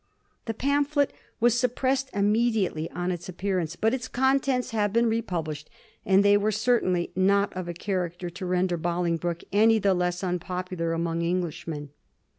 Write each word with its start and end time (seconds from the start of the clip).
The 0.45 0.55
pamphlet 0.55 1.13
was 1.39 1.59
suppressed 1.59 2.09
immediately 2.11 2.89
on 2.89 3.11
its 3.11 3.29
appearance, 3.29 3.75
but 3.75 3.93
its 3.93 4.07
contents 4.07 4.71
have 4.71 4.91
been 4.91 5.05
republished, 5.05 5.69
and 6.07 6.25
they 6.25 6.37
were 6.37 6.51
certainly 6.51 7.11
not 7.15 7.53
of 7.53 7.67
a 7.67 7.73
character 7.75 8.27
to 8.31 8.45
render 8.47 8.77
Bolingbroke 8.77 9.43
any 9.51 9.77
the 9.77 9.93
less 9.93 10.23
unpopular 10.23 10.93
among 10.93 11.21
Englishmen. 11.21 11.91